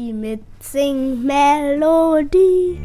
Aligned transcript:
die 0.00 0.12
Mitsing-Melodie. 0.14 2.80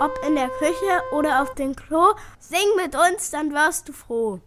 Ob 0.00 0.12
in 0.28 0.34
der 0.34 0.48
Küche 0.48 1.00
oder 1.12 1.42
auf 1.42 1.54
dem 1.54 1.74
Klo, 1.74 2.12
sing 2.38 2.58
mit 2.76 2.94
uns, 2.94 3.30
dann 3.30 3.52
wirst 3.52 3.88
du 3.88 3.92
froh. 3.92 4.40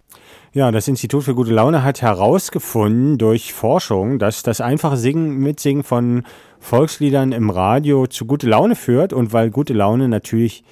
Ja, 0.53 0.71
das 0.71 0.87
Institut 0.87 1.23
für 1.23 1.33
gute 1.33 1.51
Laune 1.51 1.83
hat 1.83 2.01
herausgefunden 2.01 3.17
durch 3.17 3.53
Forschung, 3.53 4.19
dass 4.19 4.43
das 4.43 4.61
einfache 4.61 4.97
Singen, 4.97 5.37
Mitsingen 5.37 5.83
von 5.83 6.23
Volksliedern 6.59 7.31
im 7.31 7.49
Radio 7.49 8.05
zu 8.07 8.25
gute 8.25 8.47
Laune 8.47 8.75
führt. 8.75 9.13
Und 9.13 9.33
weil 9.33 9.49
gute 9.49 9.73
Laune 9.73 10.07
natürlich 10.07 10.63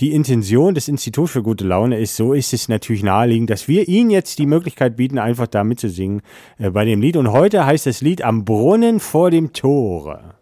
die 0.00 0.12
Intention 0.12 0.74
des 0.74 0.88
Instituts 0.88 1.32
für 1.32 1.42
gute 1.42 1.66
Laune 1.66 1.98
ist, 1.98 2.16
so 2.16 2.34
ist 2.34 2.52
es 2.52 2.68
natürlich 2.68 3.02
naheliegend, 3.02 3.48
dass 3.48 3.66
wir 3.66 3.88
Ihnen 3.88 4.10
jetzt 4.10 4.38
die 4.38 4.46
Möglichkeit 4.46 4.96
bieten, 4.96 5.18
einfach 5.18 5.46
da 5.46 5.64
mitzusingen 5.64 6.20
äh, 6.58 6.70
bei 6.70 6.84
dem 6.84 7.00
Lied. 7.00 7.16
Und 7.16 7.32
heute 7.32 7.64
heißt 7.64 7.86
das 7.86 8.02
Lied 8.02 8.22
Am 8.22 8.44
Brunnen 8.44 9.00
vor 9.00 9.30
dem 9.30 9.52
Tore. 9.54 10.34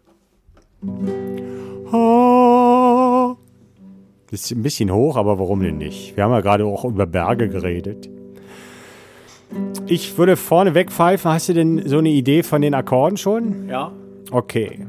Das 4.29 4.41
ist 4.41 4.51
ein 4.51 4.63
bisschen 4.63 4.91
hoch, 4.91 5.15
aber 5.15 5.39
warum 5.39 5.61
denn 5.61 5.77
nicht? 5.77 6.17
Wir 6.17 6.25
haben 6.25 6.31
ja 6.31 6.41
gerade 6.41 6.65
auch 6.65 6.83
über 6.83 7.05
Berge 7.05 7.47
geredet. 7.47 8.09
Ich 9.87 10.17
würde 10.17 10.35
vorne 10.35 10.73
wegpfeifen. 10.73 11.31
Hast 11.31 11.47
du 11.47 11.53
denn 11.53 11.87
so 11.87 11.99
eine 11.99 12.09
Idee 12.09 12.43
von 12.43 12.61
den 12.61 12.73
Akkorden 12.73 13.15
schon? 13.15 13.69
Ja. 13.69 13.93
Okay. 14.31 14.85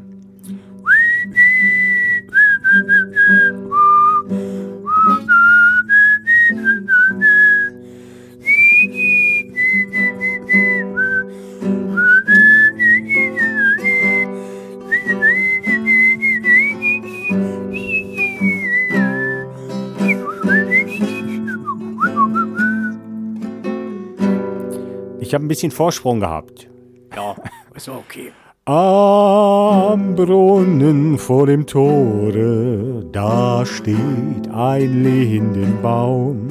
Ich 25.18 25.34
habe 25.34 25.44
ein 25.44 25.48
bisschen 25.48 25.70
Vorsprung 25.70 26.20
gehabt. 26.20 26.68
Ja, 27.14 27.34
ist 27.74 27.88
okay. 27.88 28.32
Am 28.66 30.16
Brunnen 30.16 31.18
vor 31.18 31.46
dem 31.46 31.66
Tore, 31.66 33.06
da 33.12 33.64
steht 33.64 34.50
ein 34.52 35.04
Lindenbaum. 35.04 36.48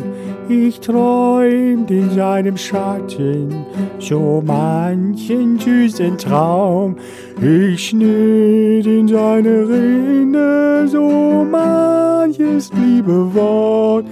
Ich 0.47 0.79
träumt 0.79 1.91
in 1.91 2.09
seinem 2.11 2.55
Schatten 2.55 3.65
so 3.99 4.41
manchen 4.45 5.59
süßen 5.59 6.17
Traum. 6.17 6.97
Ich 7.41 7.89
schnitt 7.89 8.85
in 8.85 9.07
seine 9.07 9.67
Rinde 9.67 10.87
so 10.87 11.45
manches 11.49 12.71
liebe 12.73 13.33
Wort. 13.33 14.05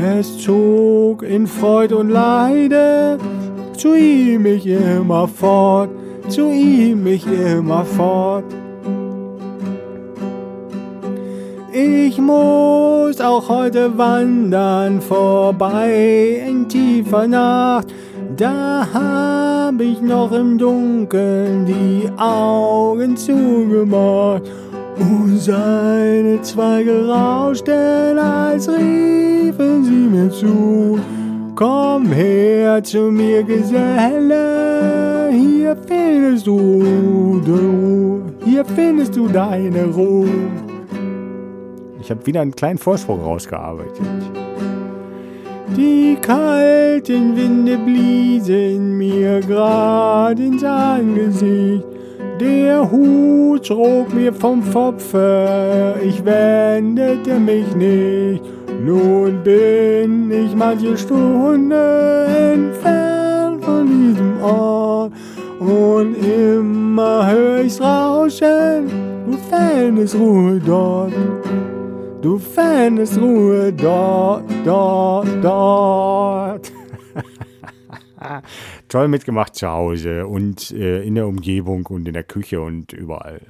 Es 0.00 0.38
zog 0.38 1.22
in 1.22 1.46
Freud 1.46 1.92
und 1.92 2.10
Leide 2.10 3.18
zu 3.78 3.94
ihm 3.94 4.44
ich 4.44 4.66
immer 4.66 5.28
fort, 5.28 5.90
zu 6.28 6.50
ihm 6.50 7.06
ich 7.06 7.24
immer 7.26 7.84
fort. 7.84 8.44
Ich 11.72 12.18
muss 12.18 13.20
auch 13.20 13.48
heute 13.48 13.96
wandern 13.96 15.00
vorbei 15.00 16.42
in 16.44 16.68
tiefer 16.68 17.28
Nacht. 17.28 17.94
Da 18.36 18.86
hab 18.92 19.80
ich 19.80 20.00
noch 20.00 20.32
im 20.32 20.58
Dunkeln 20.58 21.64
die 21.66 22.10
Augen 22.16 23.16
zugemacht. 23.16 24.42
Und 24.98 25.38
seine 25.38 26.42
Zweige 26.42 27.06
rauschten, 27.06 28.18
als 28.18 28.68
riefen 28.68 29.84
sie 29.84 30.08
mir 30.08 30.30
zu. 30.30 30.98
Komm 31.58 32.12
her 32.12 32.84
zu 32.84 33.10
mir, 33.10 33.42
Geselle, 33.42 35.28
hier 35.32 35.76
findest 35.88 36.46
du, 36.46 37.42
du 37.44 38.22
hier 38.44 38.64
findest 38.64 39.16
du 39.16 39.26
deine 39.26 39.86
Ruhe. 39.86 40.28
Ich 42.00 42.12
habe 42.12 42.24
wieder 42.24 42.42
einen 42.42 42.54
kleinen 42.54 42.78
Vorsprung 42.78 43.20
rausgearbeitet. 43.22 44.06
Die 45.76 46.16
kalten 46.22 47.36
Winde 47.36 47.76
bliesen 47.76 48.96
mir 48.96 49.40
grad 49.40 50.38
ins 50.38 50.62
Angesicht. 50.62 51.84
Der 52.40 52.88
Hut 52.88 53.66
zog 53.66 54.14
mir 54.14 54.32
vom 54.32 54.62
Kopfe, 54.72 55.96
ich 56.04 56.24
wendete 56.24 57.40
mich 57.40 57.74
nicht. 57.74 58.57
Nun 58.78 59.42
bin 59.42 60.30
ich 60.30 60.54
manche 60.54 60.96
Stunde 60.96 62.26
entfernt 62.28 63.64
von 63.64 63.86
diesem 63.86 64.42
Ort 64.42 65.12
und 65.58 66.14
immer 66.14 67.26
hör 67.28 67.64
ich's 67.64 67.80
rauschen. 67.80 68.88
Du 69.26 69.36
fändest 69.50 70.14
Ruhe 70.14 70.60
dort, 70.64 71.12
du 72.22 72.38
fändest 72.38 73.20
Ruhe 73.20 73.72
dort, 73.72 74.44
dort, 74.64 75.28
dort. 75.42 76.72
Toll 78.88 79.08
mitgemacht 79.08 79.54
zu 79.54 79.68
Hause 79.68 80.26
und 80.26 80.70
äh, 80.70 81.02
in 81.02 81.14
der 81.14 81.26
Umgebung 81.26 81.84
und 81.86 82.06
in 82.06 82.14
der 82.14 82.24
Küche 82.24 82.60
und 82.60 82.92
überall. 82.92 83.40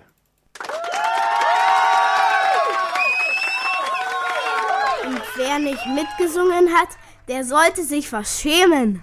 Und 5.07 5.23
wer 5.39 5.59
nicht 5.59 5.87
mitgesungen 5.87 6.75
hat, 6.75 6.89
der 7.29 7.45
sollte 7.45 7.83
sich 7.85 8.09
verschämen. 8.09 9.03